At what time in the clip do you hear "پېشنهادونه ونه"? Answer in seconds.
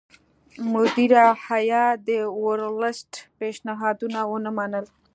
3.39-4.51